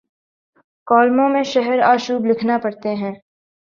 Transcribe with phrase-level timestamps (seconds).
[0.87, 3.13] کالموں میں شہر آشوب لکھنا پڑتے ہیں۔